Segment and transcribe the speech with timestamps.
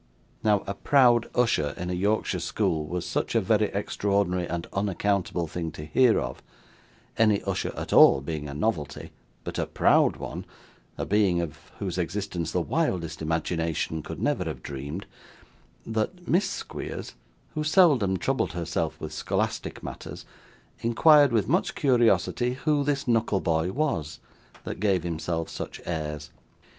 [0.43, 5.45] Now, a proud usher in a Yorkshire school was such a very extraordinary and unaccountable
[5.45, 6.41] thing to hear of,
[7.19, 9.11] any usher at all being a novelty;
[9.43, 10.45] but a proud one,
[10.97, 15.05] a being of whose existence the wildest imagination could never have dreamed
[15.85, 17.13] that Miss Squeers,
[17.53, 20.25] who seldom troubled herself with scholastic matters,
[20.79, 24.19] inquired with much curiosity who this Knuckleboy was,
[24.63, 26.31] that gave himself such airs.